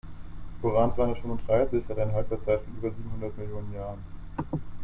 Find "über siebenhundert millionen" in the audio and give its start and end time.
2.75-3.71